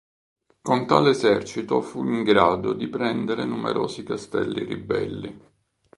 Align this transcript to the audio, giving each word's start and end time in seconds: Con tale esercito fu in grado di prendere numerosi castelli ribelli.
Con 0.63 0.87
tale 0.87 1.11
esercito 1.11 1.79
fu 1.83 2.03
in 2.05 2.23
grado 2.23 2.73
di 2.73 2.87
prendere 2.87 3.45
numerosi 3.45 4.01
castelli 4.01 4.63
ribelli. 4.63 5.39